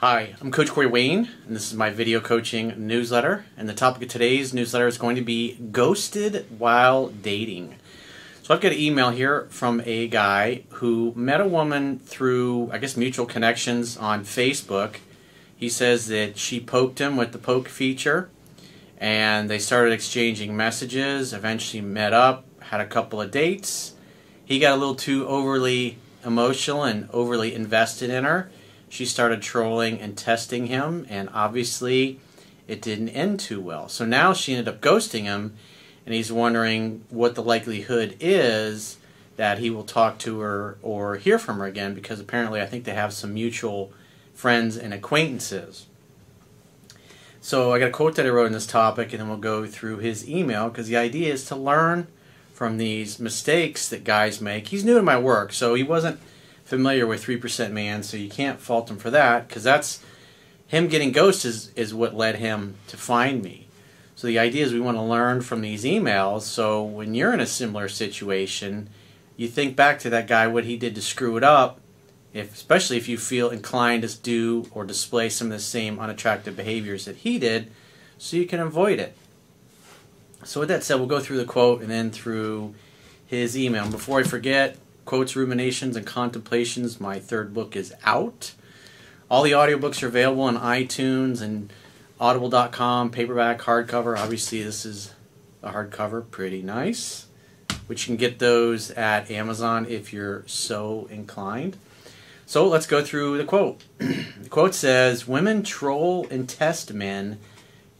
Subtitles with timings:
[0.00, 3.46] Hi, I'm Coach Corey Wayne, and this is my video coaching newsletter.
[3.56, 7.76] And the topic of today's newsletter is going to be ghosted while dating.
[8.42, 12.76] So I've got an email here from a guy who met a woman through, I
[12.76, 14.96] guess, mutual connections on Facebook.
[15.56, 18.28] He says that she poked him with the poke feature,
[18.98, 23.94] and they started exchanging messages, eventually met up, had a couple of dates.
[24.44, 28.50] He got a little too overly emotional and overly invested in her
[28.88, 32.20] she started trolling and testing him, and obviously
[32.68, 33.88] it didn't end too well.
[33.88, 35.54] So now she ended up ghosting him,
[36.04, 38.98] and he's wondering what the likelihood is
[39.36, 42.84] that he will talk to her or hear from her again because apparently I think
[42.84, 43.92] they have some mutual
[44.34, 45.86] friends and acquaintances.
[47.40, 49.66] So I got a quote that I wrote in this topic, and then we'll go
[49.66, 52.08] through his email because the idea is to learn
[52.52, 54.68] from these mistakes that guys make.
[54.68, 56.18] He's new to my work, so he wasn't
[56.66, 60.02] familiar with 3% Man, so you can't fault him for that because that's
[60.66, 63.68] him getting ghosts is, is what led him to find me.
[64.16, 67.40] So the idea is we want to learn from these emails so when you're in
[67.40, 68.90] a similar situation,
[69.36, 71.80] you think back to that guy, what he did to screw it up,
[72.32, 76.56] if, especially if you feel inclined to do or display some of the same unattractive
[76.56, 77.70] behaviors that he did,
[78.18, 79.16] so you can avoid it.
[80.42, 82.74] So with that said, we'll go through the quote and then through
[83.26, 83.84] his email.
[83.84, 87.00] And before I forget, Quotes, Ruminations, and Contemplations.
[87.00, 88.52] My third book is out.
[89.30, 91.72] All the audiobooks are available on iTunes and
[92.18, 94.18] audible.com, paperback, hardcover.
[94.18, 95.14] Obviously, this is
[95.62, 97.26] a hardcover, pretty nice.
[97.86, 101.76] Which you can get those at Amazon if you're so inclined.
[102.44, 103.84] So let's go through the quote.
[103.98, 107.38] the quote says Women troll and test men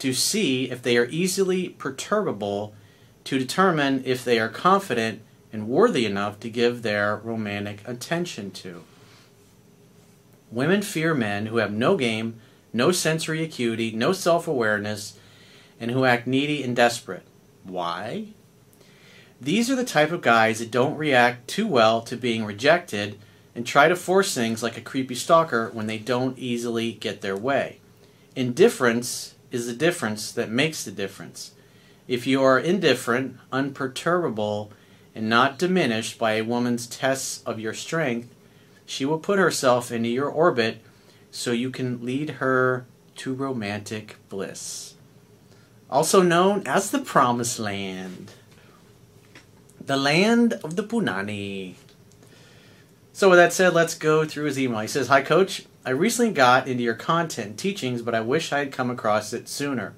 [0.01, 2.75] to see if they are easily perturbable,
[3.25, 8.85] to determine if they are confident and worthy enough to give their romantic attention to.
[10.51, 12.41] Women fear men who have no game,
[12.73, 15.19] no sensory acuity, no self awareness,
[15.81, 17.27] and who act needy and desperate.
[17.65, 18.29] Why?
[19.41, 23.19] These are the type of guys that don't react too well to being rejected
[23.55, 27.37] and try to force things like a creepy stalker when they don't easily get their
[27.37, 27.81] way.
[28.35, 31.53] Indifference is the difference that makes the difference.
[32.07, 34.71] If you are indifferent, unperturbable,
[35.17, 38.29] and not diminished by a woman's tests of your strength,
[38.85, 40.83] she will put herself into your orbit
[41.31, 42.85] so you can lead her
[43.17, 44.95] to romantic bliss.
[45.89, 48.33] Also known as the Promised Land.
[49.81, 51.77] The land of the Punani.
[53.15, 54.81] So, with that said, let's go through his email.
[54.81, 55.65] He says, Hi, Coach.
[55.87, 59.49] I recently got into your content teachings, but I wish I had come across it
[59.49, 59.95] sooner.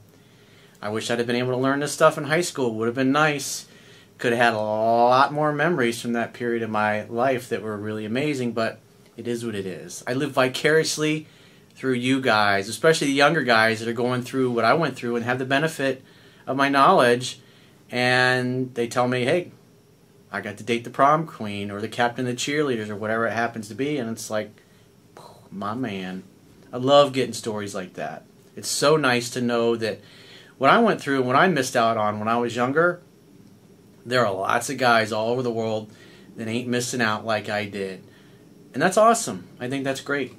[0.81, 2.75] I wish I'd have been able to learn this stuff in high school.
[2.75, 3.67] Would have been nice
[4.19, 7.77] could have had a lot more memories from that period of my life that were
[7.77, 8.81] really amazing, but
[9.17, 10.03] it is what it is.
[10.07, 11.27] I live vicariously
[11.75, 15.17] through you guys, especially the younger guys that are going through what I went through
[15.17, 16.03] and have the benefit
[16.47, 17.41] of my knowledge.
[17.91, 19.53] And they tell me, hey,
[20.31, 23.27] I got to date the prom queen or the captain of the cheerleaders or whatever
[23.27, 23.97] it happens to be.
[23.97, 24.51] And it's like,
[25.51, 26.25] my man.
[26.73, 28.25] I love getting stories like that.
[28.57, 30.01] It's so nice to know that
[30.59, 33.01] what I went through and what I missed out on when I was younger,
[34.09, 35.91] there are lots of guys all over the world
[36.37, 38.03] that ain't missing out like I did.
[38.73, 39.49] And that's awesome.
[39.61, 40.35] I think that's great.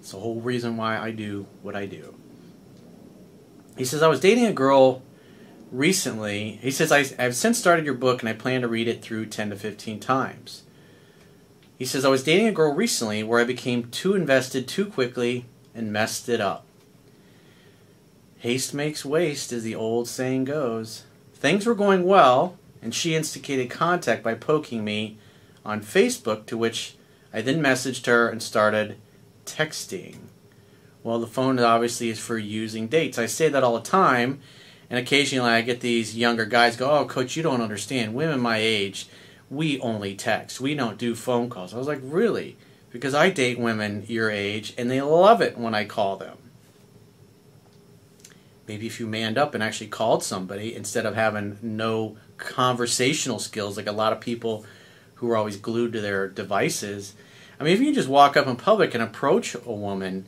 [0.00, 2.14] It's the whole reason why I do what I do.
[3.76, 5.02] He says, I was dating a girl
[5.70, 6.58] recently.
[6.62, 9.26] He says, I, have since started your book and I plan to read it through
[9.26, 10.62] 10 to 15 times.
[11.78, 15.46] He says, I was dating a girl recently where I became too invested too quickly
[15.74, 16.64] and messed it up.
[18.38, 21.04] Haste makes waste, as the old saying goes.
[21.42, 25.18] Things were going well, and she instigated contact by poking me
[25.64, 26.94] on Facebook, to which
[27.34, 28.96] I then messaged her and started
[29.44, 30.18] texting.
[31.02, 33.18] Well, the phone obviously is for using dates.
[33.18, 34.38] I say that all the time,
[34.88, 38.14] and occasionally I get these younger guys go, Oh, coach, you don't understand.
[38.14, 39.08] Women my age,
[39.50, 40.60] we only text.
[40.60, 41.74] We don't do phone calls.
[41.74, 42.56] I was like, Really?
[42.90, 46.38] Because I date women your age, and they love it when I call them
[48.66, 53.76] maybe if you manned up and actually called somebody instead of having no conversational skills
[53.76, 54.64] like a lot of people
[55.16, 57.14] who are always glued to their devices.
[57.58, 60.26] I mean, if you just walk up in public and approach a woman,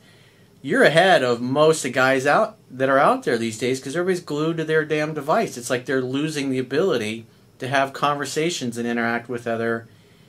[0.62, 3.96] you're ahead of most of the guys out that are out there these days because
[3.96, 5.56] everybody's glued to their damn device.
[5.56, 7.26] It's like they're losing the ability
[7.58, 9.86] to have conversations and interact with other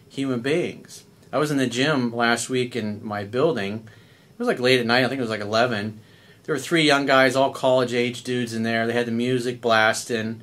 [0.09, 1.05] human beings.
[1.31, 3.87] I was in the gym last week in my building.
[4.33, 5.03] It was like late at night.
[5.03, 5.99] I think it was like 11
[6.45, 8.85] there were three young guys, all college age dudes in there.
[8.85, 10.41] They had the music blasting,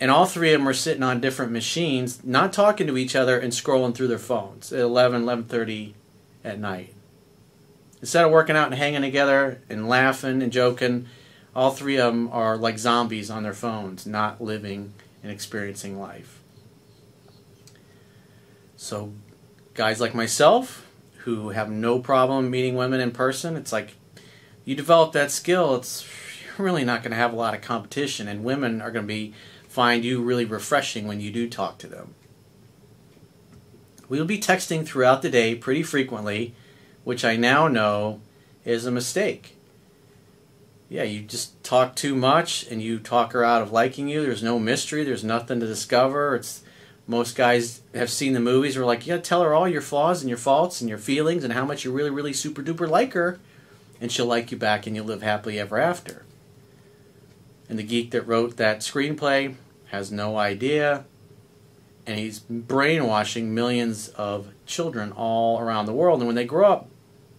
[0.00, 3.38] and all three of them were sitting on different machines, not talking to each other
[3.38, 5.92] and scrolling through their phones at 11, 11.30
[6.42, 6.92] at night.
[8.00, 11.06] Instead of working out and hanging together and laughing and joking,
[11.54, 14.92] all three of them are like zombies on their phones, not living
[15.22, 16.40] and experiencing life.
[18.76, 19.12] So,
[19.74, 20.86] guys like myself
[21.18, 23.94] who have no problem meeting women in person, it's like
[24.68, 26.06] you develop that skill, it's
[26.58, 29.32] really not going to have a lot of competition, and women are going to be
[29.66, 32.14] find you really refreshing when you do talk to them.
[34.10, 36.54] We will be texting throughout the day pretty frequently,
[37.02, 38.20] which I now know
[38.66, 39.56] is a mistake.
[40.90, 44.20] Yeah, you just talk too much and you talk her out of liking you.
[44.20, 46.34] There's no mystery, there's nothing to discover.
[46.34, 46.62] It's
[47.06, 50.28] most guys have seen the movies are like, yeah, tell her all your flaws and
[50.28, 53.40] your faults and your feelings and how much you really, really super duper like her,
[54.00, 56.24] and she'll like you back and you'll live happily ever after.
[57.68, 59.54] And the geek that wrote that screenplay
[59.86, 61.04] has no idea
[62.08, 66.20] and he's brainwashing millions of children all around the world.
[66.20, 66.88] And when they grow up,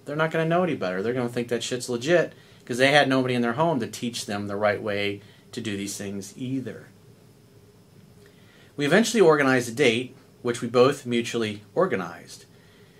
[0.05, 1.01] they're not going to know any better.
[1.01, 3.87] They're going to think that shit's legit because they had nobody in their home to
[3.87, 5.21] teach them the right way
[5.53, 6.85] to do these things either.
[8.77, 12.45] We eventually organized a date, which we both mutually organized.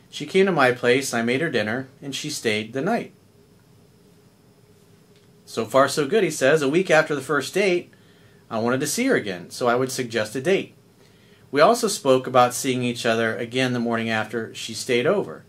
[0.09, 3.13] She came to my place, I made her dinner, and she stayed the night.
[5.49, 6.61] So far, so good, he says.
[6.61, 7.91] A week after the first date,
[8.51, 10.75] I wanted to see her again, so I would suggest a date.
[11.49, 15.45] We also spoke about seeing each other again the morning after she stayed over.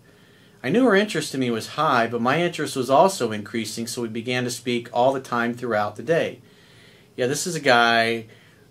[0.62, 4.00] I knew her interest in me was high, but my interest was also increasing, so
[4.00, 6.40] we began to speak all the time throughout the day.
[7.14, 8.24] Yeah, this is a guy.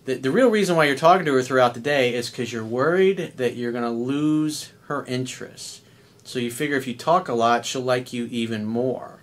[0.06, 2.64] The, the real reason why you're talking to her throughout the day is because you're
[2.64, 5.82] worried that you're going to lose her interest.
[6.24, 9.19] So you figure if you talk a lot, she'll like you even more.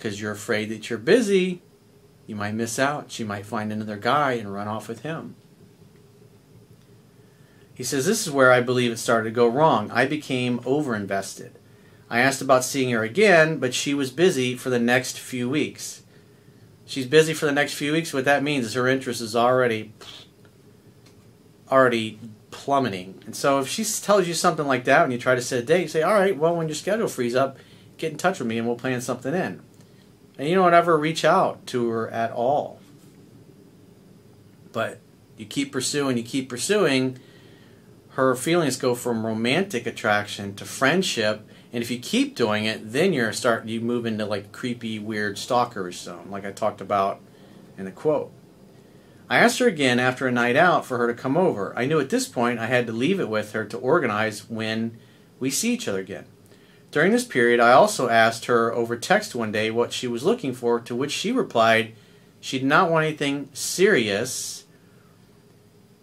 [0.00, 1.60] Because you're afraid that you're busy,
[2.26, 3.10] you might miss out.
[3.10, 5.36] She might find another guy and run off with him.
[7.74, 9.90] He says, This is where I believe it started to go wrong.
[9.90, 11.50] I became overinvested.
[12.08, 16.02] I asked about seeing her again, but she was busy for the next few weeks.
[16.86, 18.14] She's busy for the next few weeks.
[18.14, 19.92] What that means is her interest is already
[21.70, 22.18] already
[22.50, 23.22] plummeting.
[23.26, 25.66] And so if she tells you something like that and you try to set a
[25.66, 27.58] date, you say, All right, well, when your schedule frees up,
[27.98, 29.60] get in touch with me and we'll plan something in.
[30.40, 32.80] And you don't ever reach out to her at all.
[34.72, 35.00] But
[35.36, 37.18] you keep pursuing, you keep pursuing
[38.12, 41.46] her feelings go from romantic attraction to friendship.
[41.74, 45.36] And if you keep doing it then you're starting you move into like creepy weird
[45.36, 47.20] stalkerish zone like i talked about
[47.76, 48.32] in the quote.
[49.28, 51.74] I asked her again after a night out for her to come over.
[51.78, 54.96] I knew at this point i had to leave it with her to organize when
[55.38, 56.24] we see each other again
[56.90, 60.52] during this period i also asked her over text one day what she was looking
[60.52, 61.92] for to which she replied
[62.40, 64.60] she did not want anything serious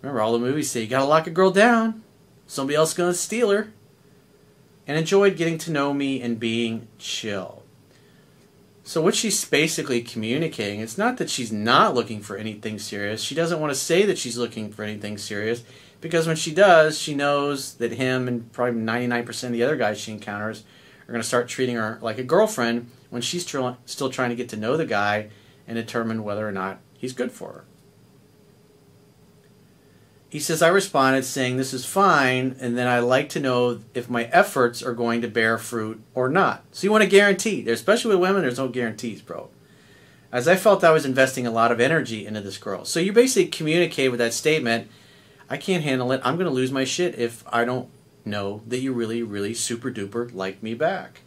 [0.01, 2.04] Remember, all the movies say you gotta lock a girl down.
[2.45, 3.74] Somebody else gonna steal her.
[4.88, 7.63] And enjoyed getting to know me and being chill.
[8.83, 13.22] So what she's basically communicating, it's not that she's not looking for anything serious.
[13.22, 15.62] She doesn't want to say that she's looking for anything serious
[16.00, 20.00] because when she does, she knows that him and probably 99% of the other guys
[20.00, 20.63] she encounters
[21.07, 24.36] are going to start treating her like a girlfriend when she's tr- still trying to
[24.36, 25.30] get to know the guy
[25.68, 27.63] and determine whether or not he's good for her.
[30.30, 34.09] He says, I responded saying this is fine, and then I like to know if
[34.09, 36.65] my efforts are going to bear fruit or not.
[36.74, 37.68] So you want a guarantee.
[37.69, 39.49] Especially with women, there's no guarantees, bro.
[40.30, 42.83] As I felt I was investing a lot of energy into this girl.
[42.83, 44.90] So you basically communicate with that statement,
[45.49, 46.19] I can't handle it.
[46.26, 47.87] I'm going to lose my shit if I don't
[48.30, 51.22] know that you really, really super duper like me back.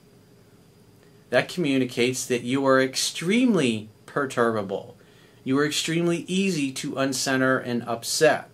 [1.30, 4.96] That communicates that you are extremely perturbable.
[5.44, 8.50] You are extremely easy to uncenter and upset.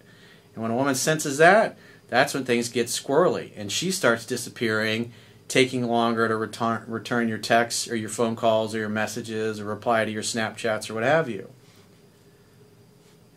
[0.54, 1.76] And when a woman senses that,
[2.08, 3.52] that's when things get squirrely.
[3.56, 5.12] And she starts disappearing,
[5.48, 9.64] taking longer to return, return your texts or your phone calls or your messages or
[9.64, 11.50] reply to your Snapchats or what have you.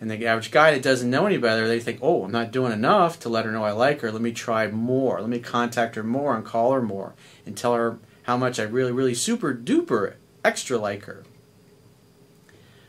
[0.02, 2.72] And the average guy that doesn't know any better, they think, oh, I'm not doing
[2.72, 4.12] enough to let her know I like her.
[4.12, 5.20] Let me try more.
[5.20, 7.16] Let me contact her more and call her more
[7.46, 10.14] and tell her how much I really, really super duper
[10.44, 11.24] extra like her.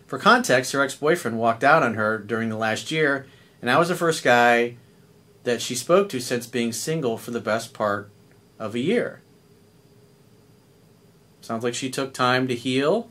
[0.07, 3.27] For context, her ex boyfriend walked out on her during the last year
[3.61, 4.77] and I was the first guy
[5.45, 8.11] that she spoke to since being single for the best part
[8.59, 9.21] of a year.
[11.41, 13.11] Sounds like she took time to heal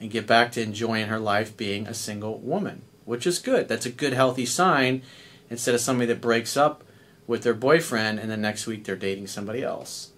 [0.00, 3.68] and get back to enjoying her life being a single woman, which is good.
[3.68, 5.02] That's a good, healthy sign
[5.50, 6.84] instead of somebody that breaks up
[7.26, 10.10] with their boyfriend and the next week they're dating somebody else.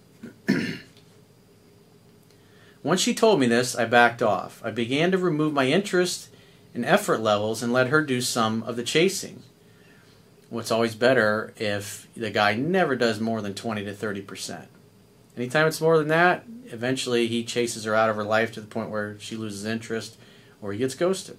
[2.82, 4.60] Once she told me this, I backed off.
[4.64, 6.28] I began to remove my interest
[6.74, 9.42] and effort levels and let her do some of the chasing.
[10.50, 14.66] What's always better if the guy never does more than 20 to 30%.
[15.36, 18.66] Anytime it's more than that, eventually he chases her out of her life to the
[18.66, 20.16] point where she loses interest
[20.60, 21.38] or he gets ghosted.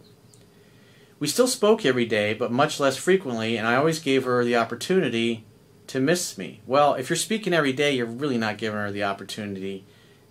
[1.17, 4.57] We still spoke every day, but much less frequently, and I always gave her the
[4.57, 5.45] opportunity
[5.87, 6.61] to miss me.
[6.65, 9.85] Well, if you're speaking every day, you're really not giving her the opportunity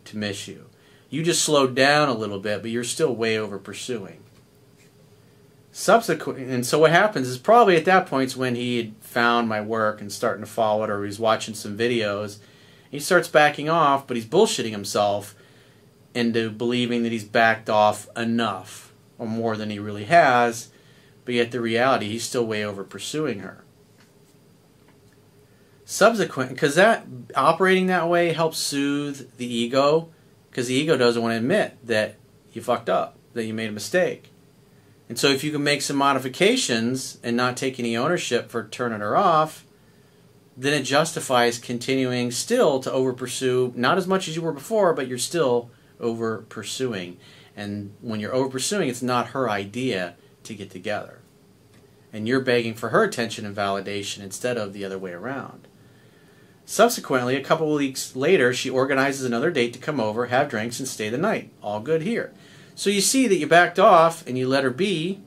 [0.05, 0.67] to miss you.
[1.09, 4.21] You just slowed down a little bit, but you're still way over pursuing.
[5.73, 9.61] Subsequent, and so what happens is probably at that point when he had found my
[9.61, 12.38] work and starting to follow it, or he's watching some videos.
[12.91, 15.35] He starts backing off, but he's bullshitting himself
[16.14, 20.69] into believing that he's backed off enough, or more than he really has.
[21.25, 23.64] But yet, the reality, he's still way over pursuing her.
[25.85, 30.09] Subsequent because that operating that way helps soothe the ego
[30.50, 32.16] because the ego doesn't want to admit that
[32.52, 34.31] you fucked up that you made a mistake.
[35.09, 39.00] And so if you can make some modifications and not take any ownership for turning
[39.00, 39.66] her off
[40.57, 44.95] then it justifies continuing still to over pursue not as much as you were before
[44.95, 47.19] but you're still over pursuing.
[47.57, 50.14] And when you're over pursuing it's not her idea
[50.45, 51.21] to get together
[52.13, 55.67] and you're begging for her attention and validation instead of the other way around
[56.67, 60.89] Subsequently, a couple weeks later, she organizes another date to come over, have drinks, and
[60.89, 61.53] stay the night.
[61.63, 62.33] All good here.
[62.75, 65.21] So you see that you backed off and you let her be.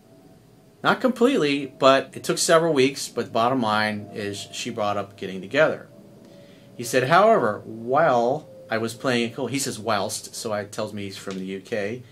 [0.83, 3.07] Not completely, but it took several weeks.
[3.07, 5.87] But the bottom line is she brought up getting together.
[6.75, 11.03] He said, however, while I was playing it he says whilst, so it tells me
[11.03, 12.03] he's from the UK.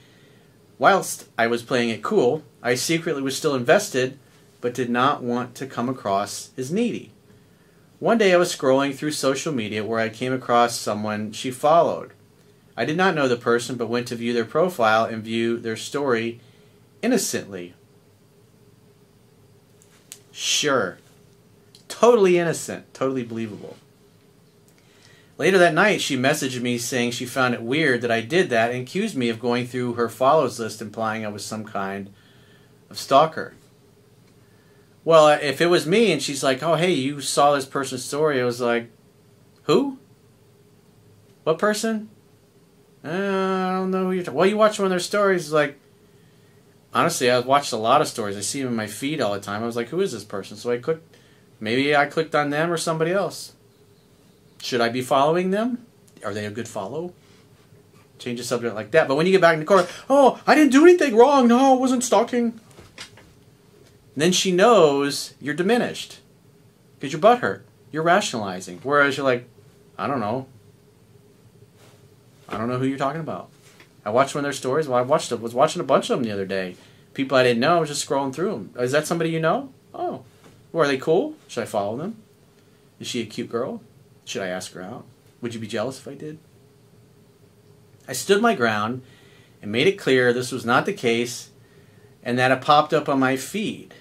[0.77, 4.19] Whilst I was playing it cool, I secretly was still invested,
[4.59, 7.11] but did not want to come across as needy.
[7.99, 12.11] One day I was scrolling through social media where I came across someone she followed.
[12.75, 15.77] I did not know the person but went to view their profile and view their
[15.77, 16.41] story
[17.01, 17.73] innocently.
[20.33, 20.97] Sure.
[21.87, 22.93] Totally innocent.
[22.93, 23.77] Totally believable.
[25.37, 28.71] Later that night, she messaged me saying she found it weird that I did that
[28.71, 32.13] and accused me of going through her follows list implying I was some kind
[32.89, 33.53] of stalker.
[35.03, 38.41] Well, if it was me and she's like, "Oh, hey, you saw this person's story,"
[38.41, 38.89] I was like,
[39.63, 39.99] "Who?
[41.43, 42.09] What person?
[43.03, 45.79] Uh, I don't know who you're talking." Well, you watch one of their stories, like.
[46.93, 48.37] Honestly, I've watched a lot of stories.
[48.37, 49.61] I see them in my feed all the time.
[49.61, 51.17] I was like, "Who is this person?" So I clicked.
[51.59, 53.51] Maybe I clicked on them or somebody else.
[54.65, 55.85] Should I be following them?
[56.23, 57.13] Are they a good follow?
[58.17, 59.07] Change the subject like that.
[59.07, 61.47] But when you get back in the car, oh, I didn't do anything wrong.
[61.47, 62.59] No, I wasn't stalking
[64.15, 66.19] then she knows you're diminished
[66.97, 67.65] because your butt hurt.
[67.91, 68.79] You're rationalizing.
[68.83, 69.47] Whereas you're like,
[69.97, 70.47] I don't know.
[72.47, 73.49] I don't know who you're talking about.
[74.05, 74.87] I watched one of their stories.
[74.87, 76.75] Well, I watched was watching a bunch of them the other day.
[77.13, 77.77] People I didn't know.
[77.77, 78.73] I was just scrolling through them.
[78.77, 79.73] Is that somebody you know?
[79.93, 80.23] Oh,
[80.71, 81.35] well, are they cool?
[81.47, 82.21] Should I follow them?
[82.99, 83.81] Is she a cute girl?
[84.25, 85.05] Should I ask her out?
[85.41, 86.39] Would you be jealous if I did?
[88.07, 89.03] I stood my ground
[89.61, 91.51] and made it clear this was not the case
[92.23, 93.93] and that it popped up on my feed.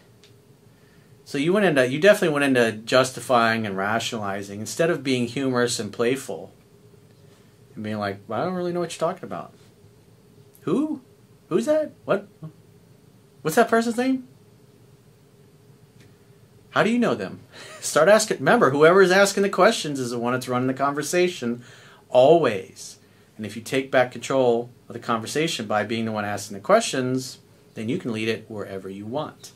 [1.26, 5.78] So you went into you definitely went into justifying and rationalizing instead of being humorous
[5.78, 6.52] and playful
[7.75, 9.52] and being like, well, I don't really know what you're talking about.
[10.62, 11.00] Who?
[11.49, 11.93] Who's that?
[12.04, 12.28] What?
[13.43, 14.28] What's that person's name?
[16.75, 17.38] How do you know them?
[17.81, 18.38] Start asking.
[18.38, 21.62] Remember, whoever is asking the questions is the one that's running the conversation,
[22.09, 22.99] always.
[23.37, 26.61] And if you take back control of the conversation by being the one asking the
[26.61, 27.38] questions,
[27.75, 29.52] then you can lead it wherever you want.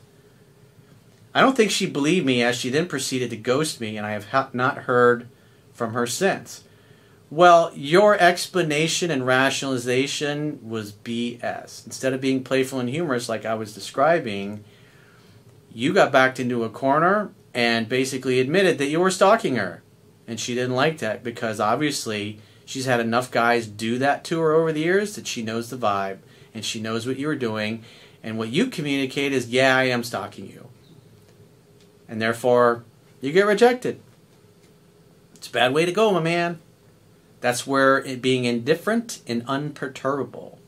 [1.35, 4.13] I don't think she believed me as she then proceeded to ghost me, and I
[4.13, 5.29] have not heard
[5.73, 6.63] from her since.
[7.31, 11.85] Well, your explanation and rationalization was BS.
[11.85, 14.65] Instead of being playful and humorous like I was describing,
[15.79, 19.81] you got backed into a corner and basically admitted that you were stalking her.
[20.27, 24.55] And she didn't like that because obviously she's had enough guys do that to her
[24.55, 26.19] over the years that she knows the vibe
[26.53, 27.85] and she knows what you were doing.
[28.25, 30.69] And what you communicate is, yeah, I am stalking you
[32.09, 32.85] and therefore
[33.21, 34.01] you get rejected.
[35.37, 36.59] It's a bad way to go, my man.
[37.41, 40.59] That's where being indifferent and unperturbable.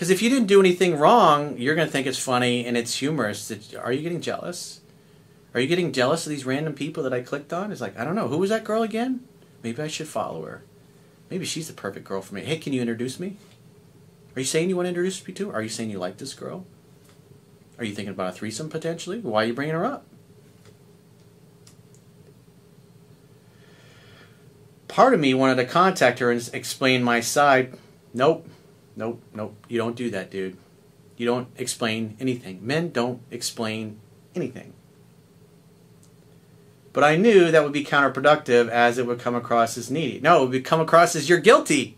[0.00, 2.94] Because if you didn't do anything wrong, you're going to think it's funny and it's
[2.94, 3.52] humorous.
[3.76, 4.80] Are you getting jealous?
[5.52, 7.70] Are you getting jealous of these random people that I clicked on?
[7.70, 8.26] It's like, I don't know.
[8.28, 9.20] Who was that girl again?
[9.62, 10.62] Maybe I should follow her.
[11.28, 12.40] Maybe she's the perfect girl for me.
[12.40, 13.36] Hey, can you introduce me?
[14.34, 15.52] Are you saying you want to introduce me to?
[15.52, 16.64] Are you saying you like this girl?
[17.76, 19.18] Are you thinking about a threesome potentially?
[19.18, 20.06] Why are you bringing her up?
[24.88, 27.76] Part of me wanted to contact her and explain my side.
[28.14, 28.48] Nope,
[29.00, 29.66] nope, nope.
[29.68, 30.56] You don't do that, dude.
[31.16, 32.64] You don't explain anything.
[32.64, 33.98] Men don't explain
[34.36, 34.74] anything.
[36.92, 40.20] But I knew that would be counterproductive as it would come across as needy.
[40.20, 41.96] No, it would come across as you're guilty.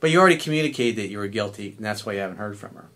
[0.00, 2.74] But you already communicated that you were guilty, and that's why you haven't heard from
[2.74, 2.88] her.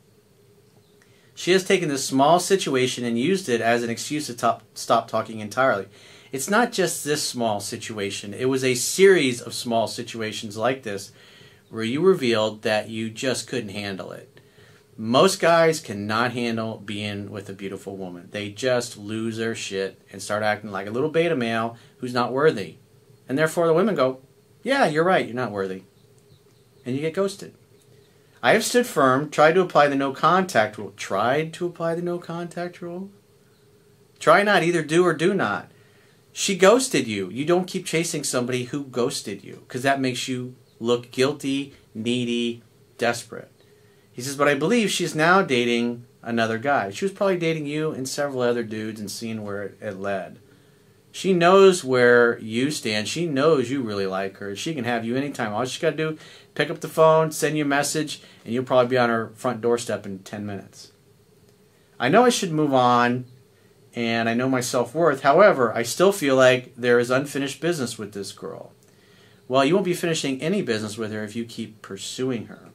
[1.35, 5.09] She has taken this small situation and used it as an excuse to top, stop
[5.09, 5.89] talking entirely.
[6.33, 11.13] It's not just this small situation, it was a series of small situations like this
[11.75, 14.41] where you revealed that you just couldn't handle it.
[14.97, 18.29] Most guys cannot handle being with a beautiful woman.
[18.31, 22.33] They just lose their shit and start acting like a little beta male who's not
[22.33, 22.77] worthy.
[23.29, 24.21] And therefore the women go,
[24.63, 25.83] Yeah, you're right, you're not worthy.
[26.87, 27.55] And you get ghosted.
[28.41, 30.93] I have stood firm, tried to apply the no contact rule.
[30.97, 33.11] Tried to apply the no contact rule?
[34.21, 35.73] Try not, either do or do not.
[36.33, 37.31] She ghosted you.
[37.31, 40.55] You don't keep chasing somebody who ghosted you because that makes you
[40.85, 42.63] look guilty, needy,
[42.99, 43.51] desperate.
[44.13, 46.91] He says, but I believe she's now dating another guy.
[46.91, 50.39] She was probably dating you and several other dudes and seeing where it, it led.
[51.11, 53.09] She knows where you stand.
[53.09, 54.57] She knows you really like her.
[54.57, 55.53] She can have you anytime.
[55.53, 56.19] All she's got to do,
[56.55, 59.61] pick up the phone, send you a message, and you'll probably be on her front
[59.61, 60.91] doorstep in 10 minutes.
[62.01, 63.27] I know I should move on,
[63.95, 65.23] and I know my self worth.
[65.23, 68.73] However, I still feel like there is unfinished business with this girl.
[69.47, 72.71] Well, you won't be finishing any business with her if you keep pursuing her.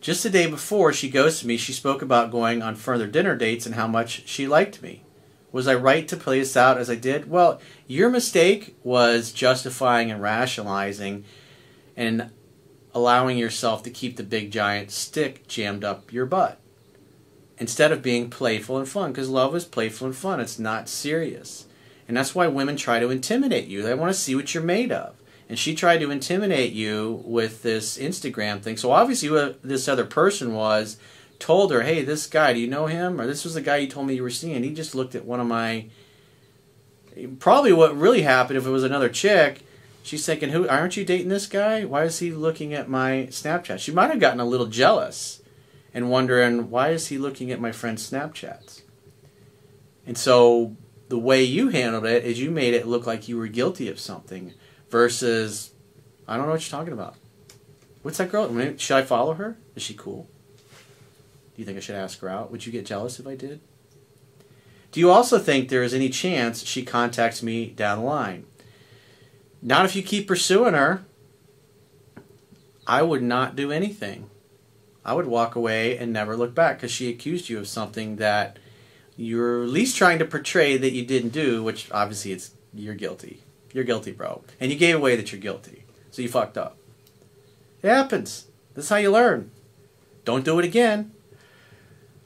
[0.00, 3.36] Just the day before she goes to me, she spoke about going on further dinner
[3.36, 5.04] dates and how much she liked me.
[5.50, 7.30] Was I right to play this out as I did?
[7.30, 11.24] Well, your mistake was justifying and rationalizing
[11.96, 12.30] and
[12.94, 16.60] allowing yourself to keep the big giant stick jammed up your butt
[17.58, 20.40] instead of being playful and fun because love is playful and fun.
[20.40, 21.66] It's not serious.
[22.08, 23.82] And that's why women try to intimidate you.
[23.82, 25.14] They want to see what you're made of
[25.48, 28.76] and she tried to intimidate you with this Instagram thing.
[28.76, 30.98] So obviously, what this other person was
[31.38, 33.20] told her, "Hey, this guy, do you know him?
[33.20, 35.24] Or this was the guy you told me you were seeing." He just looked at
[35.24, 35.86] one of my.
[37.38, 39.62] Probably what really happened if it was another chick.
[40.02, 41.84] She's thinking, "Who aren't you dating this guy?
[41.84, 45.40] Why is he looking at my Snapchat?" She might have gotten a little jealous,
[45.94, 48.82] and wondering why is he looking at my friend's Snapchats.
[50.06, 50.76] And so
[51.08, 53.98] the way you handled it is you made it look like you were guilty of
[53.98, 54.54] something
[54.90, 55.72] versus
[56.26, 57.16] I don't know what you're talking about.
[58.02, 58.48] What's that girl?
[58.76, 59.56] Should I follow her?
[59.74, 60.28] Is she cool?
[61.54, 62.50] Do you think I should ask her out?
[62.50, 63.60] Would you get jealous if I did?
[64.92, 68.44] Do you also think there is any chance she contacts me down the line?
[69.60, 71.04] Not if you keep pursuing her.
[72.86, 74.30] I would not do anything.
[75.04, 78.58] I would walk away and never look back because she accused you of something that
[79.18, 83.42] you're at least trying to portray that you didn't do, which obviously it's you're guilty.
[83.72, 84.44] You're guilty, bro.
[84.60, 85.84] And you gave away that you're guilty.
[86.12, 86.78] So you fucked up.
[87.82, 88.46] It happens.
[88.74, 89.50] This is how you learn.
[90.24, 91.12] Don't do it again.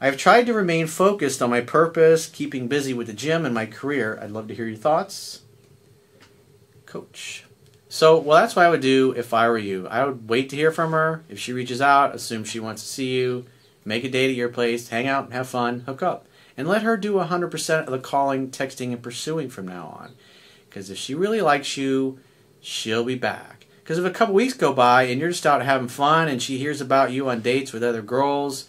[0.02, 3.66] I've tried to remain focused on my purpose, keeping busy with the gym and my
[3.66, 4.18] career.
[4.20, 5.42] I'd love to hear your thoughts.
[6.84, 7.44] Coach.
[7.88, 9.88] So, well, that's what I would do if I were you.
[9.88, 11.24] I would wait to hear from her.
[11.28, 13.46] If she reaches out, assume she wants to see you,
[13.84, 16.26] make a date at your place, hang out, have fun, hook up.
[16.56, 20.12] And let her do 100% of the calling, texting, and pursuing from now on.
[20.68, 22.18] Because if she really likes you,
[22.60, 23.66] she'll be back.
[23.82, 26.58] Because if a couple weeks go by and you're just out having fun and she
[26.58, 28.66] hears about you on dates with other girls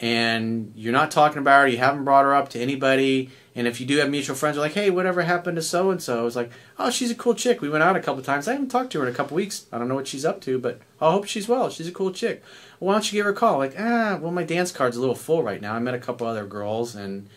[0.00, 3.80] and you're not talking about her, you haven't brought her up to anybody, and if
[3.80, 6.26] you do have mutual friends, like, hey, whatever happened to so and so?
[6.26, 7.60] It's like, oh, she's a cool chick.
[7.60, 8.48] We went out a couple times.
[8.48, 9.66] I haven't talked to her in a couple weeks.
[9.72, 11.68] I don't know what she's up to, but I hope she's well.
[11.68, 12.42] She's a cool chick.
[12.80, 13.58] Well, why don't you give her a call?
[13.58, 15.74] Like, ah, well, my dance card's a little full right now.
[15.74, 17.28] I met a couple other girls and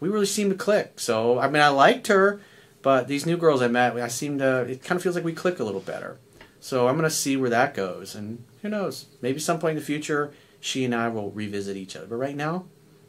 [0.00, 1.00] we really seem to click.
[1.00, 2.40] So, I mean, I liked her
[2.82, 5.32] but these new girls I met, I seem to, it kind of feels like we
[5.32, 6.18] click a little better.
[6.60, 8.14] So I'm going to see where that goes.
[8.14, 11.96] And who knows, maybe some point in the future, she and I will revisit each
[11.96, 12.06] other.
[12.06, 12.66] But right now,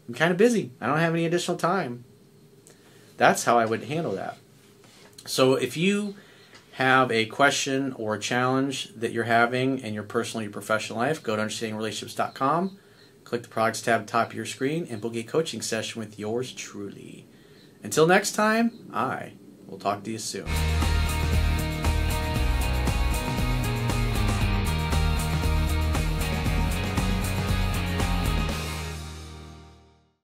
[0.08, 0.72] I'm kind of busy.
[0.80, 2.06] I don't have any additional time.
[3.18, 4.38] That's how I would handle that.
[5.26, 6.16] So if you
[6.74, 11.00] have a question or a challenge that you're having in your personal or your professional
[11.00, 12.78] life, go to understandingrelationships.com,
[13.24, 16.00] click the products tab at the top of your screen, and book a coaching session
[16.00, 17.28] with yours truly.
[17.84, 19.34] Until next time, I
[19.74, 20.46] We'll talk to you soon.